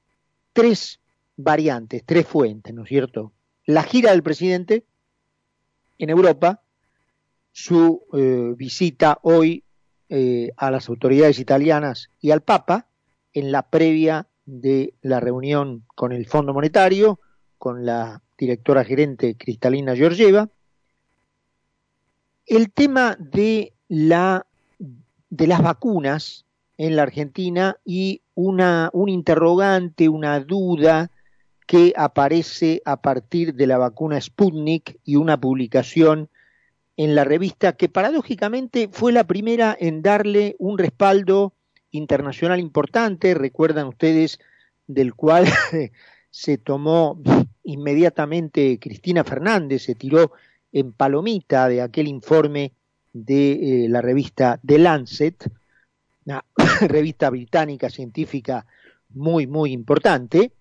tres 0.53 0.99
variantes, 1.35 2.03
tres 2.05 2.25
fuentes, 2.27 2.73
¿no 2.73 2.83
es 2.83 2.89
cierto? 2.89 3.31
La 3.65 3.83
gira 3.83 4.11
del 4.11 4.23
presidente 4.23 4.85
en 5.99 6.09
Europa, 6.09 6.61
su 7.51 8.03
eh, 8.13 8.55
visita 8.57 9.19
hoy 9.21 9.62
eh, 10.15 10.51
a 10.57 10.69
las 10.69 10.89
autoridades 10.89 11.39
italianas 11.39 12.11
y 12.21 12.29
al 12.29 12.41
Papa 12.41 12.85
en 13.33 13.51
la 13.51 13.63
previa 13.63 14.27
de 14.45 14.93
la 15.01 15.19
reunión 15.19 15.85
con 15.95 16.11
el 16.11 16.27
Fondo 16.27 16.53
Monetario, 16.53 17.19
con 17.57 17.83
la 17.83 18.21
directora 18.37 18.83
gerente 18.83 19.35
Cristalina 19.35 19.95
Georgieva. 19.95 20.49
El 22.45 22.71
tema 22.71 23.17
de, 23.17 23.73
la, 23.87 24.45
de 25.31 25.47
las 25.47 25.63
vacunas 25.63 26.45
en 26.77 26.95
la 26.95 27.01
Argentina 27.01 27.77
y 27.83 28.21
una, 28.35 28.91
un 28.93 29.09
interrogante, 29.09 30.09
una 30.09 30.39
duda 30.41 31.09
que 31.65 31.91
aparece 31.97 32.83
a 32.85 33.01
partir 33.01 33.55
de 33.55 33.65
la 33.65 33.79
vacuna 33.79 34.21
Sputnik 34.21 34.99
y 35.03 35.15
una 35.15 35.41
publicación 35.41 36.29
en 36.97 37.15
la 37.15 37.23
revista 37.23 37.73
que 37.73 37.89
paradójicamente 37.89 38.89
fue 38.91 39.11
la 39.11 39.25
primera 39.25 39.75
en 39.79 40.01
darle 40.01 40.55
un 40.59 40.77
respaldo 40.77 41.53
internacional 41.91 42.59
importante, 42.59 43.33
recuerdan 43.33 43.87
ustedes, 43.87 44.39
del 44.87 45.13
cual 45.15 45.45
se 46.29 46.57
tomó 46.57 47.19
inmediatamente 47.63 48.79
Cristina 48.79 49.23
Fernández, 49.23 49.83
se 49.83 49.95
tiró 49.95 50.31
en 50.71 50.91
palomita 50.91 51.67
de 51.67 51.81
aquel 51.81 52.07
informe 52.07 52.73
de 53.13 53.85
eh, 53.85 53.89
la 53.89 54.01
revista 54.01 54.59
The 54.65 54.79
Lancet, 54.79 55.49
una 56.25 56.43
revista 56.81 57.29
británica 57.29 57.89
científica 57.89 58.65
muy, 59.09 59.47
muy 59.47 59.71
importante, 59.71 60.51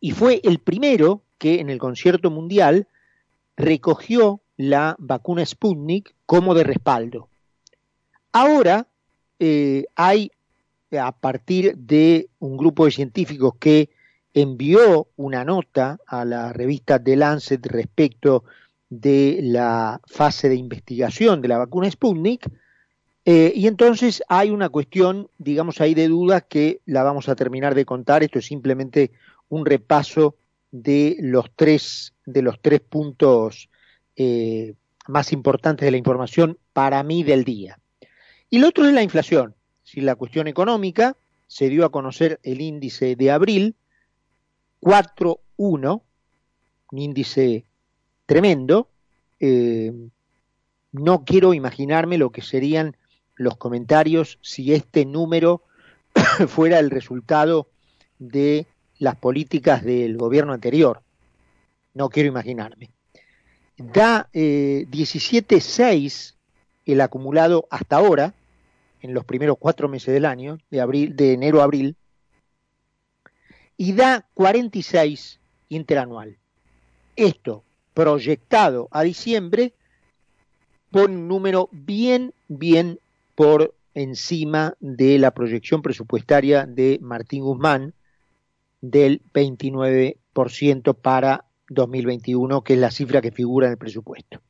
y 0.00 0.12
fue 0.12 0.40
el 0.44 0.58
primero 0.58 1.22
que 1.38 1.60
en 1.60 1.70
el 1.70 1.78
concierto 1.78 2.30
mundial 2.30 2.88
recogió 3.56 4.40
la 4.56 4.96
vacuna 4.98 5.44
Sputnik 5.44 6.14
como 6.24 6.54
de 6.54 6.64
respaldo. 6.64 7.28
Ahora 8.32 8.86
eh, 9.38 9.86
hay, 9.94 10.30
a 10.98 11.12
partir 11.12 11.76
de 11.76 12.28
un 12.38 12.56
grupo 12.56 12.84
de 12.84 12.90
científicos 12.90 13.54
que 13.58 13.90
envió 14.34 15.08
una 15.16 15.44
nota 15.44 15.98
a 16.06 16.24
la 16.24 16.52
revista 16.52 17.02
The 17.02 17.16
Lancet 17.16 17.64
respecto 17.66 18.44
de 18.88 19.40
la 19.42 20.00
fase 20.06 20.48
de 20.48 20.56
investigación 20.56 21.40
de 21.40 21.48
la 21.48 21.58
vacuna 21.58 21.90
Sputnik, 21.90 22.48
eh, 23.28 23.52
y 23.56 23.66
entonces 23.66 24.22
hay 24.28 24.50
una 24.50 24.68
cuestión, 24.68 25.28
digamos 25.36 25.80
ahí, 25.80 25.94
de 25.94 26.06
dudas 26.06 26.44
que 26.48 26.80
la 26.86 27.02
vamos 27.02 27.28
a 27.28 27.34
terminar 27.34 27.74
de 27.74 27.84
contar. 27.84 28.22
Esto 28.22 28.38
es 28.38 28.46
simplemente 28.46 29.10
un 29.48 29.66
repaso 29.66 30.36
de 30.70 31.16
los 31.18 31.50
tres, 31.56 32.14
de 32.24 32.42
los 32.42 32.60
tres 32.62 32.80
puntos 32.80 33.68
eh, 34.16 34.74
más 35.08 35.32
importantes 35.32 35.84
de 35.84 35.90
la 35.90 35.98
información 35.98 36.58
para 36.72 37.02
mí 37.02 37.22
del 37.22 37.44
día. 37.44 37.78
Y 38.50 38.58
lo 38.58 38.68
otro 38.68 38.86
es 38.86 38.92
la 38.92 39.02
inflación. 39.02 39.54
Si 39.84 40.00
la 40.00 40.14
cuestión 40.16 40.48
económica 40.48 41.16
se 41.46 41.68
dio 41.68 41.84
a 41.84 41.92
conocer 41.92 42.40
el 42.42 42.60
índice 42.60 43.14
de 43.14 43.30
abril, 43.30 43.76
4.1, 44.80 46.02
un 46.92 46.98
índice 46.98 47.66
tremendo. 48.24 48.88
Eh, 49.38 49.92
no 50.92 51.24
quiero 51.24 51.54
imaginarme 51.54 52.18
lo 52.18 52.30
que 52.30 52.42
serían 52.42 52.96
los 53.34 53.56
comentarios 53.58 54.38
si 54.40 54.72
este 54.72 55.04
número 55.04 55.62
fuera 56.48 56.78
el 56.78 56.90
resultado 56.90 57.68
de 58.18 58.66
las 58.98 59.16
políticas 59.16 59.84
del 59.84 60.16
gobierno 60.16 60.52
anterior. 60.52 61.02
No 61.92 62.08
quiero 62.08 62.28
imaginarme 62.28 62.95
da 63.76 64.28
eh, 64.32 64.86
17.6 64.90 66.34
el 66.86 67.00
acumulado 67.00 67.66
hasta 67.70 67.96
ahora, 67.96 68.34
en 69.02 69.12
los 69.12 69.24
primeros 69.24 69.56
cuatro 69.58 69.88
meses 69.88 70.14
del 70.14 70.24
año, 70.24 70.58
de, 70.70 70.80
abril, 70.80 71.16
de 71.16 71.32
enero 71.32 71.60
a 71.60 71.64
abril, 71.64 71.96
y 73.76 73.92
da 73.92 74.26
46 74.34 75.40
interanual. 75.68 76.36
Esto 77.16 77.64
proyectado 77.92 78.88
a 78.90 79.02
diciembre 79.02 79.72
por 80.90 81.10
un 81.10 81.28
número 81.28 81.68
bien, 81.72 82.32
bien 82.48 83.00
por 83.34 83.74
encima 83.94 84.74
de 84.80 85.18
la 85.18 85.32
proyección 85.32 85.82
presupuestaria 85.82 86.66
de 86.66 86.98
Martín 87.00 87.42
Guzmán 87.42 87.94
del 88.80 89.22
29% 89.32 90.94
para 90.94 91.45
2021, 91.68 92.62
que 92.62 92.74
es 92.74 92.78
la 92.78 92.90
cifra 92.90 93.20
que 93.20 93.32
figura 93.32 93.66
en 93.66 93.72
el 93.72 93.78
presupuesto. 93.78 94.40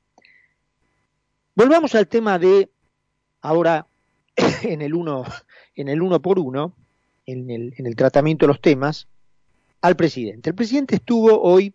Volvamos 1.55 1.95
al 1.95 2.07
tema 2.09 2.39
de 2.39 2.69
ahora 3.41 3.87
en 4.63 4.83
el 4.83 4.95
uno, 4.95 5.25
en 5.75 5.89
el 5.89 6.03
uno 6.03 6.21
por 6.21 6.39
uno, 6.39 6.75
en 7.25 7.51
el, 7.51 7.75
en 7.77 7.87
el 7.87 7.97
tratamiento 7.97 8.47
de 8.47 8.49
los 8.49 8.61
temas, 8.61 9.09
al 9.81 9.97
presidente. 9.97 10.51
El 10.51 10.57
presidente 10.57 10.97
estuvo 10.97 11.41
hoy 11.41 11.73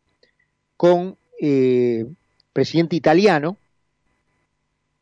con 0.77 1.17
eh, 1.39 2.05
presidente 2.53 2.95
italiano, 2.95 3.57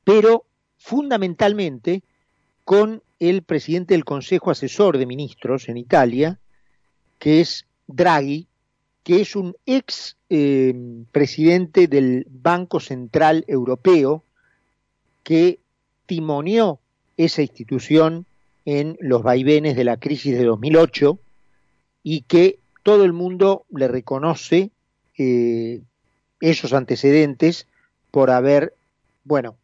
pero 0.04 0.46
fundamentalmente 0.78 2.04
con 2.64 3.02
el 3.20 3.44
presidente 3.44 3.94
del 3.94 4.06
Consejo 4.06 4.52
Asesor 4.52 4.98
de 4.98 5.06
Ministros 5.06 5.68
en 5.70 5.78
Italia, 5.78 6.40
que 7.18 7.42
es 7.42 7.66
Draghi, 7.88 8.48
que 9.04 9.22
es 9.22 9.36
un 9.36 9.56
ex 9.66 10.18
eh, 10.30 10.76
presidente 11.12 11.88
del 11.88 12.26
Banco 12.30 12.80
Central 12.80 13.46
Europeo 13.48 14.24
que 15.24 15.60
timoneó 16.06 16.80
esa 17.18 17.42
institución 17.42 18.26
en 18.66 18.98
los 19.00 19.24
vaivenes 19.24 19.76
de 19.76 19.84
la 19.84 19.98
crisis 19.98 20.38
de 20.38 20.44
2008 20.44 21.20
y 22.04 22.22
que 22.22 22.60
todo 22.84 23.04
el 23.04 23.14
mundo 23.14 23.66
le 23.72 23.88
reconoce 23.88 24.72
eh, 25.18 25.82
esos 26.40 26.74
antecedentes 26.74 27.68
por 28.12 28.32
haber, 28.32 28.74
bueno, 29.24 29.56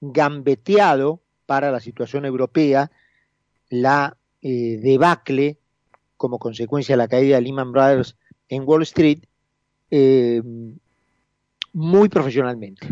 gambeteado 0.00 1.20
para 1.46 1.70
la 1.70 1.80
situación 1.80 2.24
europea 2.24 2.90
la 3.68 4.16
eh, 4.42 4.78
debacle 4.82 5.56
como 6.16 6.38
consecuencia 6.38 6.94
de 6.94 6.98
la 6.98 7.08
caída 7.08 7.36
de 7.36 7.42
Lehman 7.42 7.72
Brothers 7.72 8.16
en 8.52 8.64
Wall 8.66 8.82
Street 8.82 9.20
eh, 9.90 10.42
muy 11.72 12.08
profesionalmente. 12.10 12.86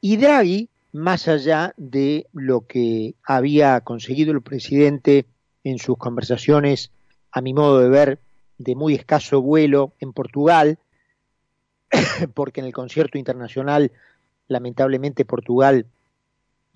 Y 0.00 0.16
Draghi, 0.16 0.70
más 0.92 1.28
allá 1.28 1.74
de 1.76 2.26
lo 2.32 2.66
que 2.66 3.14
había 3.22 3.78
conseguido 3.82 4.32
el 4.32 4.40
presidente 4.40 5.26
en 5.62 5.78
sus 5.78 5.98
conversaciones, 5.98 6.90
a 7.32 7.42
mi 7.42 7.52
modo 7.52 7.80
de 7.80 7.90
ver, 7.90 8.18
de 8.56 8.74
muy 8.74 8.94
escaso 8.94 9.42
vuelo 9.42 9.92
en 10.00 10.14
Portugal, 10.14 10.78
porque 12.34 12.60
en 12.60 12.66
el 12.66 12.72
concierto 12.72 13.18
internacional, 13.18 13.92
lamentablemente, 14.48 15.26
Portugal 15.26 15.84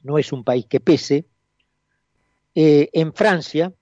no 0.02 0.18
es 0.18 0.32
un 0.32 0.44
país 0.44 0.66
que 0.66 0.80
pese, 0.80 1.24
eh, 2.54 2.90
en 2.92 3.14
Francia 3.14 3.72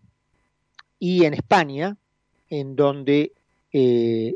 y 1.01 1.25
en 1.25 1.35
España, 1.35 1.97
en 2.49 2.77
donde 2.77 3.33
eh, 3.73 4.35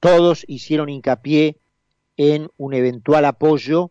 todos 0.00 0.44
hicieron 0.48 0.88
hincapié 0.88 1.56
en 2.16 2.48
un 2.56 2.74
eventual 2.74 3.24
apoyo, 3.24 3.90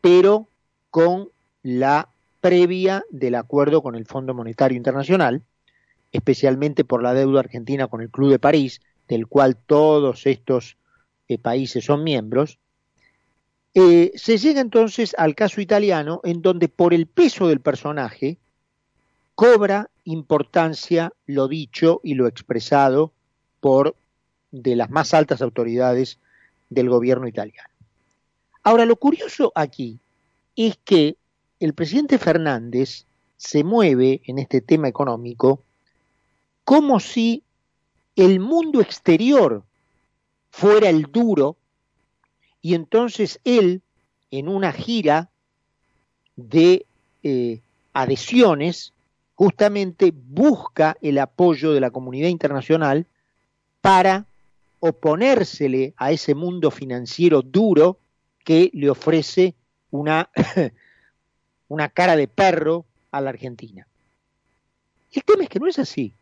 pero 0.00 0.48
con 0.90 1.28
la 1.62 2.08
previa 2.40 3.04
del 3.10 3.34
acuerdo 3.34 3.82
con 3.82 3.94
el 3.94 4.06
Fondo 4.06 4.34
Monetario 4.34 4.76
Internacional, 4.76 5.42
especialmente 6.12 6.84
por 6.84 7.02
la 7.02 7.14
deuda 7.14 7.40
argentina 7.40 7.86
con 7.86 8.00
el 8.00 8.10
Club 8.10 8.30
de 8.30 8.38
París, 8.38 8.80
del 9.08 9.26
cual 9.26 9.56
todos 9.56 10.26
estos 10.26 10.76
eh, 11.28 11.38
países 11.38 11.84
son 11.84 12.02
miembros, 12.02 12.58
eh, 13.74 14.12
se 14.16 14.38
llega 14.38 14.60
entonces 14.60 15.14
al 15.16 15.34
caso 15.34 15.60
italiano, 15.60 16.20
en 16.24 16.42
donde 16.42 16.68
por 16.68 16.92
el 16.92 17.06
peso 17.06 17.46
del 17.46 17.60
personaje 17.60 18.38
cobra 19.36 19.90
importancia 20.04 21.12
lo 21.26 21.46
dicho 21.46 22.00
y 22.02 22.14
lo 22.14 22.26
expresado 22.26 23.12
por 23.60 23.94
de 24.50 24.76
las 24.76 24.90
más 24.90 25.14
altas 25.14 25.42
autoridades 25.42 26.18
del 26.68 26.88
gobierno 26.88 27.26
italiano. 27.28 27.68
Ahora, 28.62 28.84
lo 28.84 28.96
curioso 28.96 29.52
aquí 29.54 29.98
es 30.56 30.78
que 30.84 31.16
el 31.58 31.74
presidente 31.74 32.18
Fernández 32.18 33.06
se 33.36 33.64
mueve 33.64 34.20
en 34.26 34.38
este 34.38 34.60
tema 34.60 34.88
económico 34.88 35.62
como 36.64 37.00
si 37.00 37.42
el 38.16 38.38
mundo 38.38 38.80
exterior 38.80 39.62
fuera 40.50 40.88
el 40.88 41.04
duro 41.10 41.56
y 42.62 42.74
entonces 42.74 43.40
él, 43.44 43.80
en 44.30 44.48
una 44.48 44.72
gira 44.72 45.30
de 46.36 46.84
eh, 47.22 47.60
adhesiones, 47.92 48.92
justamente 49.34 50.12
busca 50.14 50.96
el 51.00 51.18
apoyo 51.18 51.72
de 51.72 51.80
la 51.80 51.90
comunidad 51.90 52.28
internacional 52.28 53.06
para 53.80 54.26
oponérsele 54.80 55.94
a 55.96 56.10
ese 56.10 56.34
mundo 56.34 56.70
financiero 56.70 57.42
duro 57.42 57.98
que 58.44 58.70
le 58.72 58.90
ofrece 58.90 59.54
una, 59.90 60.30
una 61.68 61.88
cara 61.88 62.16
de 62.16 62.28
perro 62.28 62.84
a 63.10 63.20
la 63.20 63.30
Argentina. 63.30 63.86
El 65.12 65.24
tema 65.24 65.44
es 65.44 65.48
que 65.48 65.60
no 65.60 65.66
es 65.66 65.78
así. 65.78 66.14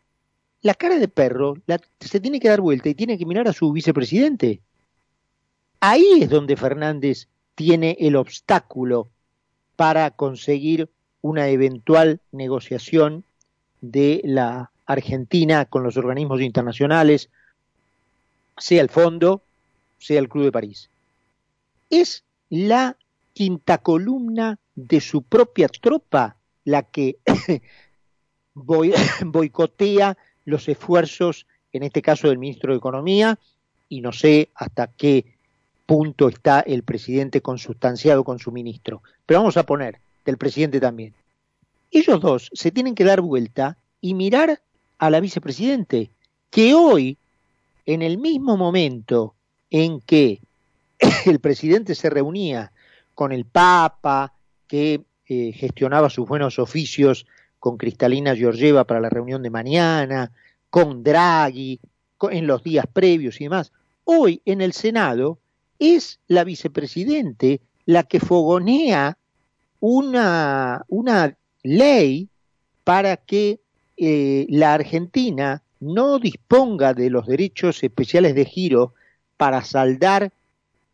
La 0.61 0.73
cara 0.73 0.97
de 0.99 1.07
perro 1.07 1.55
se 1.99 2.19
tiene 2.19 2.39
que 2.39 2.49
dar 2.49 2.59
vuelta 2.59 2.89
y 2.89 2.95
tiene 2.95 3.17
que 3.17 3.25
mirar 3.25 3.47
a 3.47 3.53
su 3.53 3.71
vicepresidente. 3.71 4.61
Ahí 5.79 6.19
es 6.21 6.29
donde 6.29 6.57
Fernández 6.57 7.27
tiene 7.55 7.95
el 7.99 8.17
obstáculo 8.17 9.09
para 9.77 10.11
conseguir 10.11 10.89
una 11.21 11.47
eventual 11.47 12.19
negociación 12.31 13.23
de 13.79 14.21
la 14.25 14.71
Argentina 14.85 15.65
con 15.65 15.83
los 15.83 15.95
organismos 15.95 16.41
internacionales, 16.41 17.29
sea 18.59 18.81
el 18.81 18.89
Fondo, 18.89 19.41
sea 19.97 20.19
el 20.19 20.29
Club 20.29 20.45
de 20.45 20.51
París. 20.51 20.89
Es 21.89 22.23
la 22.49 22.95
quinta 23.33 23.79
columna 23.79 24.59
de 24.75 25.01
su 25.01 25.21
propia 25.23 25.67
tropa 25.67 26.35
la 26.65 26.83
que 26.83 27.17
boicotea 29.25 30.17
los 30.45 30.67
esfuerzos, 30.67 31.47
en 31.71 31.83
este 31.83 32.01
caso 32.01 32.27
del 32.27 32.37
ministro 32.37 32.73
de 32.73 32.77
Economía, 32.77 33.39
y 33.87 34.01
no 34.01 34.11
sé 34.11 34.49
hasta 34.55 34.87
qué 34.87 35.25
punto 35.85 36.29
está 36.29 36.59
el 36.59 36.83
presidente 36.83 37.41
consustanciado 37.41 38.23
con 38.23 38.39
su 38.39 38.51
ministro. 38.51 39.01
Pero 39.25 39.39
vamos 39.39 39.57
a 39.57 39.65
poner, 39.65 39.99
del 40.25 40.37
presidente 40.37 40.79
también. 40.79 41.13
Ellos 41.91 42.21
dos 42.21 42.49
se 42.53 42.71
tienen 42.71 42.93
que 42.93 43.03
dar 43.03 43.21
vuelta 43.21 43.77
y 43.99 44.13
mirar 44.13 44.61
a 44.99 45.09
la 45.09 45.19
vicepresidente, 45.19 46.11
que 46.51 46.73
hoy, 46.73 47.17
en 47.89 48.03
el 48.03 48.19
mismo 48.19 48.55
momento 48.55 49.33
en 49.71 49.99
que 49.99 50.41
el 51.25 51.39
presidente 51.39 51.95
se 51.95 52.11
reunía 52.11 52.71
con 53.15 53.31
el 53.31 53.45
Papa, 53.45 54.33
que 54.67 55.01
eh, 55.27 55.51
gestionaba 55.53 56.11
sus 56.11 56.27
buenos 56.27 56.59
oficios 56.59 57.25
con 57.57 57.77
Cristalina 57.77 58.35
Georgieva 58.35 58.83
para 58.83 58.99
la 58.99 59.09
reunión 59.09 59.41
de 59.41 59.49
mañana, 59.49 60.31
con 60.69 61.03
Draghi, 61.03 61.79
en 62.29 62.45
los 62.45 62.61
días 62.61 62.85
previos 62.93 63.41
y 63.41 63.45
demás. 63.45 63.71
Hoy 64.03 64.43
en 64.45 64.61
el 64.61 64.73
Senado 64.73 65.39
es 65.79 66.19
la 66.27 66.43
vicepresidente 66.43 67.59
la 67.87 68.03
que 68.03 68.19
fogonea 68.19 69.17
una, 69.79 70.85
una 70.89 71.35
ley 71.63 72.29
para 72.83 73.17
que 73.17 73.59
eh, 73.97 74.45
la 74.47 74.75
Argentina 74.75 75.63
no 75.79 76.19
disponga 76.19 76.93
de 76.93 77.09
los 77.09 77.27
derechos 77.27 77.83
especiales 77.83 78.35
de 78.35 78.45
giro 78.45 78.93
para 79.37 79.63
saldar 79.63 80.31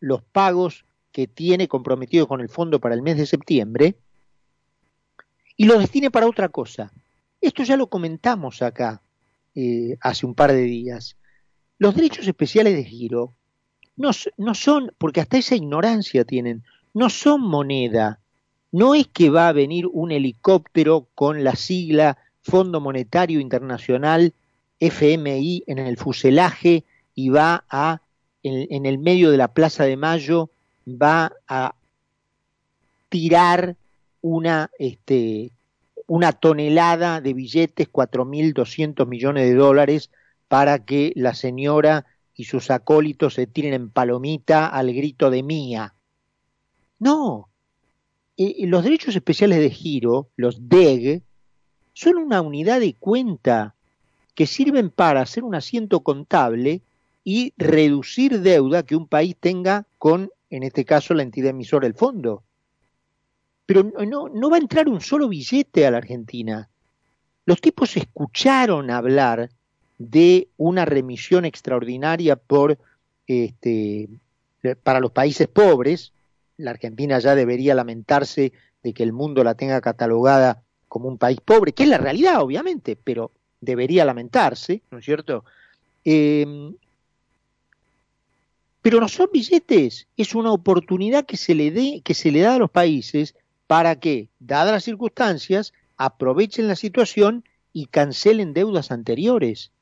los 0.00 0.22
pagos 0.22 0.84
que 1.12 1.26
tiene 1.26 1.68
comprometido 1.68 2.28
con 2.28 2.40
el 2.40 2.48
fondo 2.48 2.78
para 2.78 2.94
el 2.94 3.02
mes 3.02 3.16
de 3.16 3.26
septiembre 3.26 3.96
y 5.56 5.64
lo 5.64 5.78
destine 5.78 6.10
para 6.10 6.26
otra 6.28 6.48
cosa. 6.48 6.92
Esto 7.40 7.62
ya 7.62 7.76
lo 7.76 7.88
comentamos 7.88 8.62
acá 8.62 9.00
eh, 9.54 9.96
hace 10.00 10.26
un 10.26 10.34
par 10.34 10.52
de 10.52 10.62
días. 10.62 11.16
Los 11.78 11.94
derechos 11.94 12.26
especiales 12.26 12.74
de 12.74 12.84
giro 12.84 13.32
no, 13.96 14.10
no 14.36 14.54
son, 14.54 14.92
porque 14.98 15.20
hasta 15.20 15.38
esa 15.38 15.56
ignorancia 15.56 16.24
tienen, 16.24 16.62
no 16.94 17.10
son 17.10 17.40
moneda. 17.40 18.20
No 18.72 18.94
es 18.94 19.06
que 19.06 19.30
va 19.30 19.48
a 19.48 19.52
venir 19.52 19.86
un 19.86 20.12
helicóptero 20.12 21.06
con 21.14 21.44
la 21.44 21.56
sigla 21.56 22.18
Fondo 22.42 22.80
Monetario 22.80 23.40
Internacional, 23.40 24.34
FMI, 24.80 25.64
en 25.66 25.78
el 25.78 25.96
fuselaje 25.96 26.84
y 27.14 27.30
va 27.30 27.64
a, 27.68 28.02
en, 28.42 28.86
el 28.86 28.98
medio 28.98 29.30
de 29.30 29.36
la 29.36 29.48
Plaza 29.48 29.84
de 29.84 29.96
Mayo, 29.96 30.50
va 30.86 31.32
a 31.48 31.74
tirar 33.08 33.76
una, 34.20 34.70
este, 34.78 35.52
una 36.06 36.32
tonelada 36.32 37.20
de 37.20 37.32
billetes, 37.32 37.90
4.200 37.90 39.06
millones 39.06 39.48
de 39.48 39.54
dólares, 39.54 40.10
para 40.48 40.84
que 40.84 41.12
la 41.16 41.34
señora 41.34 42.06
y 42.34 42.44
sus 42.44 42.70
acólitos 42.70 43.34
se 43.34 43.46
tiren 43.46 43.72
en 43.72 43.90
palomita 43.90 44.66
al 44.66 44.92
grito 44.92 45.30
de 45.30 45.42
mía. 45.42 45.94
No. 46.98 47.48
Eh, 48.36 48.66
los 48.66 48.84
derechos 48.84 49.16
especiales 49.16 49.58
de 49.58 49.70
giro, 49.70 50.28
los 50.36 50.68
DEG, 50.68 51.22
son 51.94 52.18
una 52.18 52.42
unidad 52.42 52.80
de 52.80 52.94
cuenta 52.94 53.75
que 54.36 54.46
sirven 54.46 54.90
para 54.90 55.22
hacer 55.22 55.42
un 55.42 55.54
asiento 55.54 56.00
contable 56.00 56.82
y 57.24 57.54
reducir 57.56 58.40
deuda 58.40 58.84
que 58.84 58.94
un 58.94 59.08
país 59.08 59.34
tenga 59.40 59.86
con, 59.98 60.30
en 60.50 60.62
este 60.62 60.84
caso, 60.84 61.14
la 61.14 61.22
entidad 61.22 61.50
emisora 61.50 61.86
del 61.86 61.94
fondo. 61.94 62.44
Pero 63.64 63.82
no, 63.82 64.28
no 64.28 64.50
va 64.50 64.58
a 64.58 64.60
entrar 64.60 64.88
un 64.88 65.00
solo 65.00 65.28
billete 65.28 65.86
a 65.86 65.90
la 65.90 65.96
Argentina. 65.96 66.68
Los 67.46 67.62
tipos 67.62 67.96
escucharon 67.96 68.90
hablar 68.90 69.48
de 69.98 70.48
una 70.58 70.84
remisión 70.84 71.46
extraordinaria 71.46 72.36
por 72.36 72.78
este, 73.26 74.10
para 74.82 75.00
los 75.00 75.12
países 75.12 75.48
pobres. 75.48 76.12
La 76.58 76.72
Argentina 76.72 77.18
ya 77.20 77.34
debería 77.34 77.74
lamentarse 77.74 78.52
de 78.82 78.92
que 78.92 79.02
el 79.02 79.14
mundo 79.14 79.42
la 79.42 79.54
tenga 79.54 79.80
catalogada 79.80 80.62
como 80.88 81.08
un 81.08 81.16
país 81.16 81.40
pobre, 81.40 81.72
que 81.72 81.84
es 81.84 81.88
la 81.88 81.98
realidad, 81.98 82.42
obviamente, 82.42 82.96
pero 83.02 83.32
debería 83.60 84.04
lamentarse, 84.04 84.82
¿no 84.90 84.98
es 84.98 85.04
cierto? 85.04 85.44
Em, 86.04 86.74
pero 88.82 89.00
no 89.00 89.08
son 89.08 89.28
billetes, 89.32 90.06
es 90.16 90.34
una 90.34 90.52
oportunidad 90.52 91.26
que 91.26 91.36
se 91.36 91.54
le 91.54 91.70
dé, 91.70 92.02
que 92.04 92.14
se 92.14 92.30
le 92.30 92.40
da 92.40 92.54
a 92.54 92.58
los 92.58 92.70
países 92.70 93.34
para 93.66 93.98
que, 93.98 94.28
dadas 94.38 94.72
las 94.72 94.84
circunstancias, 94.84 95.72
aprovechen 95.96 96.68
la 96.68 96.76
situación 96.76 97.44
y 97.72 97.86
cancelen 97.86 98.52
deudas 98.52 98.92
anteriores. 98.92 99.72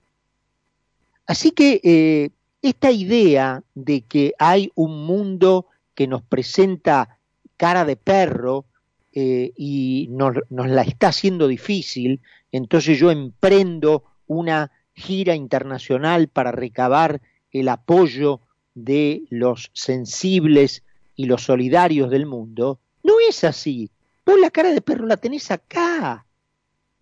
Así 1.27 1.51
que 1.51 1.81
eh, 1.85 2.31
esta 2.63 2.91
idea 2.91 3.63
de 3.75 4.01
que 4.03 4.33
hay 4.39 4.73
un 4.75 5.05
mundo 5.05 5.67
que 5.95 6.07
nos 6.07 6.23
presenta 6.23 7.19
cara 7.57 7.85
de 7.85 7.97
perro 7.97 8.65
eh, 9.13 9.53
y 9.57 10.09
nos, 10.11 10.37
nos 10.51 10.69
la 10.69 10.83
está 10.83 11.09
haciendo 11.09 11.47
difícil, 11.47 12.21
entonces 12.55 13.01
yo 13.01 13.11
emprendo 13.11 14.05
una 14.29 14.71
gira 14.95 15.35
internacional 15.35 16.29
para 16.29 16.53
recabar 16.53 17.21
el 17.51 17.69
apoyo 17.69 18.43
de 18.75 19.25
los 19.29 19.73
sensibles 19.73 20.85
y 21.17 21.25
los 21.25 21.43
solidarios 21.43 22.11
del 22.11 22.27
mundo, 22.27 22.79
no 23.03 23.15
es 23.29 23.43
así. 23.43 23.91
Vos 24.25 24.39
la 24.39 24.53
cara 24.53 24.73
de 24.73 24.81
perro 24.81 25.05
la 25.05 25.17
tenés 25.17 25.51
acá. 25.51 26.27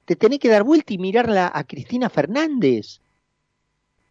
Te 0.07 0.17
tenés 0.17 0.39
que 0.39 0.49
dar 0.49 0.63
vuelta 0.63 0.95
y 0.95 0.99
mirarla 0.99 1.53
a 1.55 1.65
Cristina 1.65 2.09
Fernández. 2.09 3.03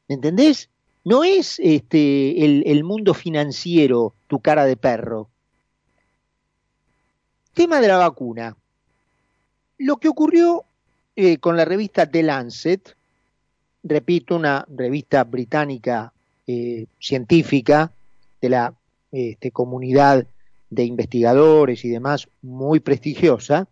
¿Me 0.08 0.14
entendés? 0.14 0.70
No 1.04 1.24
es 1.24 1.60
este 1.60 2.46
el, 2.46 2.62
el 2.68 2.84
mundo 2.84 3.16
financiero 3.16 4.14
tu 4.28 4.42
cara 4.42 4.66
de 4.66 4.78
perro. 4.78 5.28
Tema 7.56 7.82
de 7.82 7.88
la 7.88 7.98
vacuna. 7.98 8.56
Lo 9.80 9.98
que 9.98 10.08
ocurrió 10.08 10.66
eh, 11.16 11.38
con 11.38 11.58
la 11.58 11.66
revista 11.66 12.06
The 12.06 12.24
Lancet, 12.24 12.96
repito, 13.84 14.36
una 14.36 14.66
revista 14.70 15.24
británica 15.24 16.14
eh, 16.48 16.86
científica 17.00 17.92
de 18.42 18.50
la 18.50 18.74
este, 19.12 19.52
comunidad 19.52 20.26
de 20.70 20.86
investigadores 20.86 21.84
y 21.84 21.90
demás 21.90 22.28
muy 22.42 22.80
prestigiosa, 22.80 23.68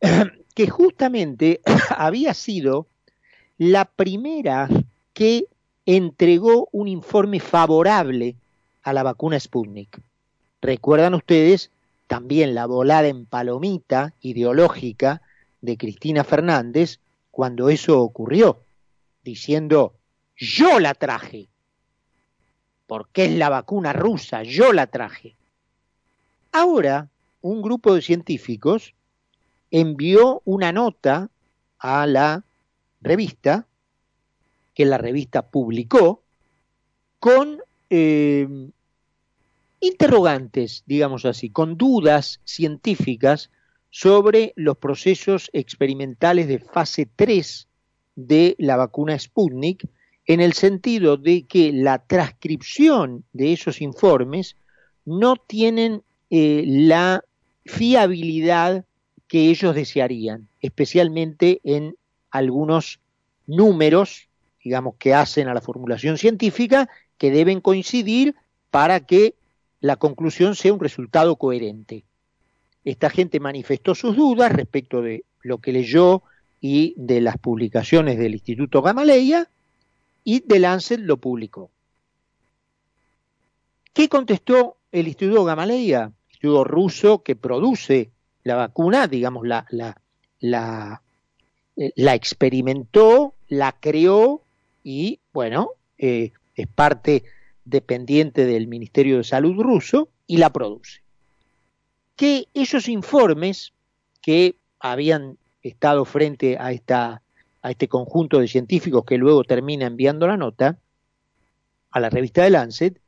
que 0.54 0.68
justamente 0.68 1.60
había 1.96 2.34
sido 2.34 2.86
la 3.58 3.84
primera 3.84 4.68
que 5.12 5.46
entregó 5.86 6.68
un 6.72 6.88
informe 6.88 7.40
favorable 7.40 8.36
a 8.82 8.92
la 8.92 9.02
vacuna 9.02 9.38
Sputnik. 9.38 10.00
Recuerdan 10.62 11.14
ustedes 11.14 11.70
también 12.06 12.54
la 12.54 12.66
volada 12.66 13.08
en 13.08 13.26
palomita 13.26 14.14
ideológica 14.22 15.20
de 15.64 15.78
Cristina 15.78 16.24
Fernández 16.24 17.00
cuando 17.30 17.70
eso 17.70 18.00
ocurrió, 18.00 18.60
diciendo, 19.24 19.94
yo 20.36 20.78
la 20.78 20.94
traje, 20.94 21.48
porque 22.86 23.24
es 23.24 23.32
la 23.32 23.48
vacuna 23.48 23.92
rusa, 23.92 24.42
yo 24.42 24.72
la 24.72 24.86
traje. 24.86 25.34
Ahora, 26.52 27.08
un 27.40 27.62
grupo 27.62 27.94
de 27.94 28.02
científicos 28.02 28.94
envió 29.70 30.42
una 30.44 30.70
nota 30.70 31.30
a 31.78 32.06
la 32.06 32.44
revista, 33.00 33.66
que 34.74 34.84
la 34.84 34.98
revista 34.98 35.42
publicó, 35.42 36.22
con 37.18 37.58
eh, 37.88 38.46
interrogantes, 39.80 40.84
digamos 40.86 41.24
así, 41.24 41.48
con 41.48 41.78
dudas 41.78 42.40
científicas 42.44 43.50
sobre 43.94 44.52
los 44.56 44.76
procesos 44.78 45.50
experimentales 45.52 46.48
de 46.48 46.58
fase 46.58 47.06
3 47.14 47.68
de 48.16 48.56
la 48.58 48.76
vacuna 48.76 49.16
Sputnik, 49.16 49.88
en 50.26 50.40
el 50.40 50.54
sentido 50.54 51.16
de 51.16 51.44
que 51.44 51.72
la 51.72 52.04
transcripción 52.04 53.24
de 53.32 53.52
esos 53.52 53.80
informes 53.80 54.56
no 55.04 55.36
tienen 55.36 56.02
eh, 56.28 56.64
la 56.66 57.22
fiabilidad 57.66 58.84
que 59.28 59.48
ellos 59.50 59.76
desearían, 59.76 60.48
especialmente 60.60 61.60
en 61.62 61.94
algunos 62.32 62.98
números, 63.46 64.28
digamos, 64.64 64.96
que 64.96 65.14
hacen 65.14 65.46
a 65.46 65.54
la 65.54 65.60
formulación 65.60 66.18
científica, 66.18 66.88
que 67.16 67.30
deben 67.30 67.60
coincidir 67.60 68.34
para 68.72 69.06
que 69.06 69.36
la 69.78 69.94
conclusión 69.94 70.56
sea 70.56 70.72
un 70.72 70.80
resultado 70.80 71.36
coherente. 71.36 72.04
Esta 72.84 73.10
gente 73.10 73.40
manifestó 73.40 73.94
sus 73.94 74.16
dudas 74.16 74.52
respecto 74.52 75.00
de 75.00 75.24
lo 75.42 75.58
que 75.58 75.72
leyó 75.72 76.22
y 76.60 76.94
de 76.96 77.20
las 77.20 77.38
publicaciones 77.38 78.18
del 78.18 78.34
Instituto 78.34 78.82
Gamaleya 78.82 79.48
y 80.24 80.40
de 80.40 80.58
Lancet 80.58 81.00
lo 81.00 81.18
publicó. 81.18 81.70
¿Qué 83.92 84.08
contestó 84.08 84.76
el 84.90 85.06
Instituto 85.06 85.44
Gamaleya? 85.44 86.10
Instituto 86.28 86.64
ruso 86.64 87.22
que 87.22 87.36
produce 87.36 88.10
la 88.42 88.56
vacuna, 88.56 89.06
digamos, 89.06 89.46
la, 89.46 89.66
la, 89.70 90.00
la, 90.40 91.02
eh, 91.76 91.92
experimentó, 91.96 93.34
la 93.48 93.72
creó 93.72 94.42
y, 94.82 95.20
bueno, 95.32 95.70
eh, 95.96 96.32
es 96.54 96.66
parte 96.66 97.24
dependiente 97.64 98.44
del 98.44 98.66
Ministerio 98.66 99.18
de 99.18 99.24
Salud 99.24 99.62
ruso 99.62 100.08
y 100.26 100.36
la 100.36 100.50
produce. 100.50 101.03
Que 102.16 102.46
esos 102.54 102.88
informes 102.88 103.72
que 104.22 104.56
habían 104.78 105.38
estado 105.62 106.04
frente 106.04 106.56
a, 106.58 106.72
esta, 106.72 107.22
a 107.62 107.70
este 107.70 107.88
conjunto 107.88 108.38
de 108.38 108.48
científicos 108.48 109.04
que 109.04 109.18
luego 109.18 109.44
termina 109.44 109.86
enviando 109.86 110.26
la 110.26 110.36
nota 110.36 110.78
a 111.90 112.00
la 112.00 112.10
revista 112.10 112.42
de 112.42 112.50
Lancet, 112.50 113.00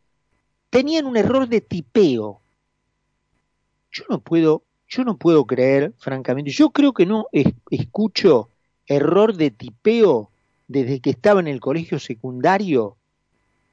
tenían 0.70 1.06
un 1.06 1.16
error 1.16 1.48
de 1.48 1.60
tipeo. 1.60 2.40
Yo 3.90 4.04
no 4.08 4.20
puedo, 4.20 4.62
yo 4.88 5.04
no 5.04 5.16
puedo 5.16 5.44
creer, 5.44 5.92
francamente, 5.98 6.50
yo 6.50 6.70
creo 6.70 6.92
que 6.92 7.06
no 7.06 7.26
escucho 7.70 8.48
error 8.86 9.36
de 9.36 9.50
tipeo 9.50 10.30
desde 10.68 11.00
que 11.00 11.10
estaba 11.10 11.40
en 11.40 11.48
el 11.48 11.60
colegio 11.60 11.98
secundario 11.98 12.96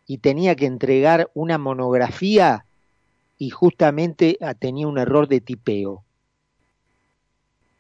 y 0.06 0.18
tenía 0.18 0.56
que 0.56 0.66
entregar 0.66 1.30
una 1.34 1.58
monografía 1.58 2.66
y 3.44 3.50
justamente 3.50 4.38
ah, 4.40 4.54
tenía 4.54 4.88
un 4.88 4.98
error 4.98 5.28
de 5.28 5.42
tipeo. 5.42 6.02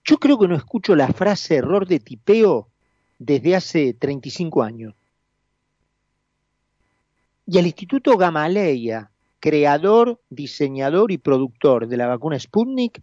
Yo 0.03 0.17
creo 0.17 0.37
que 0.37 0.49
no 0.49 0.57
escucho 0.57 0.93
la 0.93 1.07
frase 1.07 1.55
error 1.55 1.87
de 1.87 2.01
tipeo 2.01 2.67
desde 3.17 3.55
hace 3.55 3.93
35 3.93 4.61
años. 4.61 4.93
Y 7.47 7.57
el 7.57 7.65
Instituto 7.65 8.17
Gamaleya, 8.17 9.09
creador, 9.39 10.19
diseñador 10.29 11.13
y 11.13 11.17
productor 11.17 11.87
de 11.87 11.95
la 11.95 12.07
vacuna 12.07 12.37
Sputnik, 12.37 13.01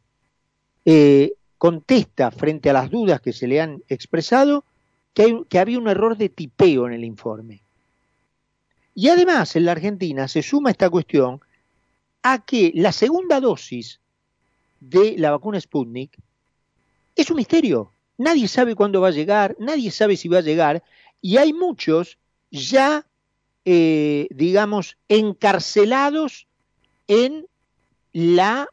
eh, 0.85 1.33
contesta 1.57 2.31
frente 2.31 2.69
a 2.69 2.75
las 2.75 2.91
dudas 2.91 3.23
que 3.23 3.33
se 3.33 3.47
le 3.47 3.63
han 3.63 3.83
expresado 3.89 4.65
que, 5.15 5.45
que 5.49 5.59
había 5.59 5.79
un 5.79 5.89
error 5.89 6.15
de 6.19 6.29
tipeo 6.29 6.87
en 6.87 6.93
el 6.93 7.05
informe. 7.05 7.63
Y 8.95 9.09
además 9.09 9.57
en 9.57 9.65
la 9.65 9.73
Argentina 9.73 10.29
se 10.29 10.43
suma 10.43 10.71
esta 10.71 10.91
cuestión 10.91 11.41
a 12.23 12.45
que 12.45 12.73
la 12.75 12.93
segunda 12.93 13.41
dosis 13.41 14.01
de 14.81 15.17
la 15.19 15.31
vacuna 15.31 15.61
Sputnik 15.61 16.19
es 17.17 17.31
un 17.31 17.37
misterio. 17.37 17.93
Nadie 18.19 18.49
sabe 18.49 18.75
cuándo 18.75 19.01
va 19.01 19.09
a 19.09 19.13
llegar, 19.13 19.57
nadie 19.59 19.91
sabe 19.91 20.17
si 20.17 20.29
va 20.29 20.39
a 20.39 20.43
llegar, 20.43 20.83
y 21.23 21.37
hay 21.37 21.53
muchos 21.53 22.19
ya, 22.51 23.07
eh, 23.65 24.29
digamos, 24.31 24.97
encarcelados 25.09 26.47
en 27.09 27.47
la 28.13 28.69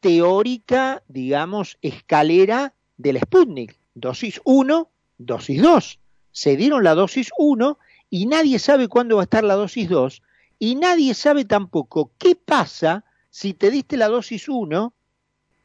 teórica, 0.00 1.02
digamos, 1.08 1.78
escalera 1.82 2.74
del 2.96 3.18
Sputnik. 3.20 3.78
Dosis 3.94 4.40
1, 4.44 4.88
dosis 5.18 5.62
2. 5.62 5.98
Se 6.32 6.56
dieron 6.56 6.84
la 6.84 6.94
dosis 6.94 7.30
1 7.38 7.78
y 8.10 8.26
nadie 8.26 8.58
sabe 8.58 8.88
cuándo 8.88 9.16
va 9.16 9.22
a 9.22 9.24
estar 9.24 9.44
la 9.44 9.54
dosis 9.54 9.88
2 9.88 10.22
y 10.58 10.74
nadie 10.76 11.14
sabe 11.14 11.44
tampoco 11.44 12.10
qué 12.18 12.36
pasa 12.36 13.04
si 13.30 13.54
te 13.54 13.70
diste 13.70 13.96
la 13.96 14.08
dosis 14.08 14.48
1 14.48 14.92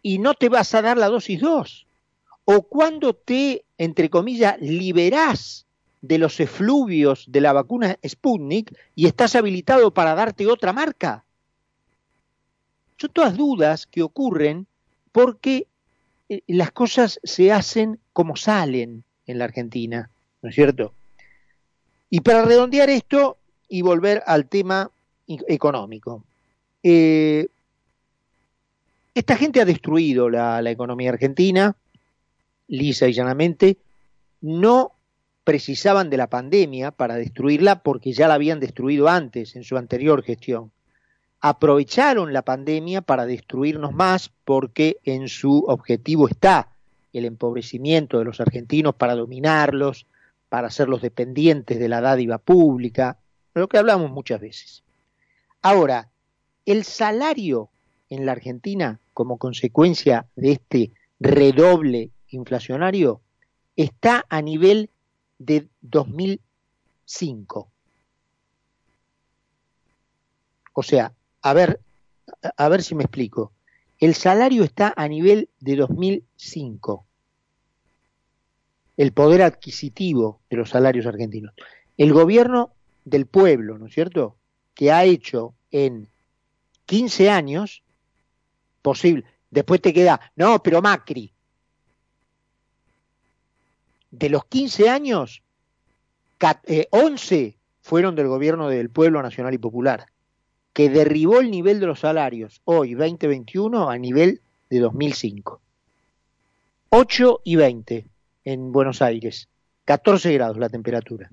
y 0.02 0.20
no 0.20 0.34
te 0.34 0.50
vas 0.50 0.74
a 0.74 0.82
dar 0.82 0.98
la 0.98 1.08
dosis 1.08 1.42
2 1.42 1.86
o 2.52 2.64
cuando 2.64 3.14
te, 3.14 3.64
entre 3.78 4.10
comillas, 4.10 4.60
liberás 4.60 5.68
de 6.02 6.18
los 6.18 6.40
efluvios 6.40 7.26
de 7.28 7.42
la 7.42 7.54
vacuna 7.54 8.00
Sputnik 8.08 8.76
y 8.96 9.06
estás 9.06 9.36
habilitado 9.36 9.94
para 9.94 10.16
darte 10.16 10.48
otra 10.48 10.74
marca. 10.74 11.26
Son 12.98 13.12
todas 13.12 13.38
dudas 13.38 13.86
que 13.86 14.02
ocurren 14.02 14.66
porque 15.12 15.68
eh, 16.28 16.42
las 16.48 16.72
cosas 16.72 17.20
se 17.24 17.52
hacen 17.52 18.00
como 18.14 18.36
salen 18.36 19.04
en 19.28 19.38
la 19.38 19.46
Argentina, 19.46 20.10
¿no 20.42 20.50
es 20.50 20.56
cierto? 20.56 20.94
Y 22.10 22.22
para 22.22 22.46
redondear 22.46 22.90
esto 22.90 23.38
y 23.70 23.82
volver 23.82 24.24
al 24.26 24.48
tema 24.48 24.92
económico, 25.28 26.24
eh, 26.84 27.48
esta 29.14 29.38
gente 29.38 29.62
ha 29.62 29.66
destruido 29.66 30.30
la 30.30 30.70
economía 30.70 31.12
argentina, 31.12 31.76
lisa 32.68 33.08
y 33.08 33.14
llanamente, 33.14 33.78
no 34.42 34.94
precisaban 35.44 36.10
de 36.10 36.18
la 36.18 36.28
pandemia 36.28 36.92
para 36.92 37.16
destruirla 37.16 37.82
porque 37.82 38.14
ya 38.14 38.28
la 38.28 38.36
habían 38.36 38.60
destruido 38.60 39.08
antes 39.10 39.56
en 39.56 39.64
su 39.64 39.78
anterior 39.78 40.24
gestión. 40.24 40.72
Aprovecharon 41.42 42.34
la 42.34 42.44
pandemia 42.44 43.02
para 43.02 43.26
destruirnos 43.26 43.94
más 43.94 44.30
porque 44.46 44.98
en 45.06 45.28
su 45.28 45.66
objetivo 45.68 46.28
está 46.28 46.70
el 47.14 47.26
empobrecimiento 47.26 48.20
de 48.20 48.26
los 48.26 48.40
argentinos 48.40 48.94
para 48.96 49.16
dominarlos, 49.16 50.06
para 50.50 50.68
hacerlos 50.68 51.02
dependientes 51.02 51.80
de 51.80 51.90
la 51.90 52.02
dádiva 52.02 52.38
pública, 52.38 53.18
lo 53.60 53.68
que 53.68 53.78
hablamos 53.78 54.12
muchas 54.12 54.42
veces. 54.42 54.84
Ahora, 55.62 56.10
el 56.66 56.84
salario 56.84 57.70
en 58.10 58.26
la 58.26 58.32
Argentina, 58.34 59.00
como 59.14 59.38
consecuencia 59.38 60.26
de 60.36 60.54
este 60.54 60.92
redoble 61.20 62.12
inflacionario, 62.30 63.22
está 63.76 64.26
a 64.30 64.42
nivel 64.42 64.90
de 65.38 65.68
2005. 65.82 67.70
O 70.74 70.84
sea, 70.84 71.14
a 71.42 71.54
ver, 71.54 71.80
a 72.56 72.70
ver 72.70 72.84
si 72.84 72.96
me 72.96 73.04
explico. 73.04 73.52
El 74.00 74.16
salario 74.16 74.64
está 74.64 74.94
a 74.96 75.08
nivel 75.08 75.50
de 75.60 75.76
2005. 75.76 77.06
El 78.96 79.12
poder 79.12 79.42
adquisitivo 79.42 80.40
de 80.50 80.58
los 80.58 80.70
salarios 80.70 81.06
argentinos. 81.06 81.54
El 81.98 82.14
gobierno 82.14 82.72
del 83.10 83.26
pueblo, 83.26 83.78
¿no 83.78 83.88
es 83.88 83.94
cierto? 83.94 84.36
Que 84.74 84.92
ha 84.92 85.04
hecho 85.04 85.54
en 85.72 86.08
15 86.86 87.30
años 87.30 87.84
posible. 88.82 89.26
Después 89.52 89.82
te 89.82 89.94
queda, 89.94 90.20
no, 90.36 90.62
pero 90.62 90.82
Macri. 90.82 91.32
De 94.12 94.30
los 94.30 94.46
15 94.46 94.90
años, 94.90 95.44
11 96.92 97.36
eh, 97.36 97.58
fueron 97.82 98.16
del 98.16 98.28
gobierno 98.28 98.70
del 98.70 98.90
pueblo 98.90 99.22
nacional 99.22 99.54
y 99.54 99.58
popular 99.58 100.08
que 100.74 100.90
derribó 100.90 101.42
el 101.42 101.52
nivel 101.52 101.80
de 101.80 101.88
los 101.88 102.00
salarios 102.00 102.62
hoy, 102.64 102.94
2021, 102.94 103.90
a 103.90 103.98
nivel 103.98 104.42
de 104.70 104.80
2005. 104.80 105.60
8 106.90 107.42
y 107.44 107.56
20 107.56 108.06
en 108.46 108.72
Buenos 108.72 109.02
Aires, 109.02 109.50
14 109.86 110.34
grados 110.34 110.58
la 110.58 110.70
temperatura. 110.70 111.30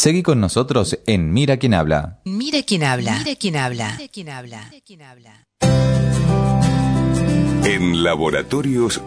Seguí 0.00 0.22
con 0.22 0.40
nosotros 0.40 0.98
en 1.06 1.30
Mira 1.30 1.58
quién 1.58 1.74
habla. 1.74 2.20
Mira 2.24 2.62
quién 2.62 2.84
habla. 2.84 3.18
Mira 3.18 3.36
quién 3.36 3.54
habla. 3.54 3.98
Mira 3.98 4.08
quién 4.10 5.02
habla. 5.02 5.46
En 7.66 8.02
Laboratorios 8.02 9.02